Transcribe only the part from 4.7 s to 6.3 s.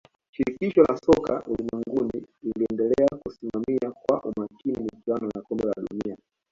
michuano ya kombe la dunia